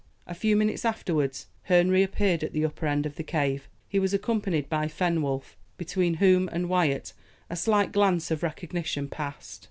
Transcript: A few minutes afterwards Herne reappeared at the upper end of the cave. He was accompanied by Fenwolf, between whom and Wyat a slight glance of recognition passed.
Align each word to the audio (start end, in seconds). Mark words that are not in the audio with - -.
A 0.25 0.33
few 0.33 0.55
minutes 0.55 0.83
afterwards 0.83 1.45
Herne 1.65 1.91
reappeared 1.91 2.43
at 2.43 2.53
the 2.53 2.65
upper 2.65 2.87
end 2.87 3.05
of 3.05 3.17
the 3.17 3.23
cave. 3.23 3.67
He 3.87 3.99
was 3.99 4.15
accompanied 4.15 4.67
by 4.67 4.87
Fenwolf, 4.87 5.55
between 5.77 6.15
whom 6.15 6.49
and 6.51 6.67
Wyat 6.69 7.13
a 7.51 7.55
slight 7.55 7.91
glance 7.91 8.31
of 8.31 8.41
recognition 8.41 9.07
passed. 9.07 9.59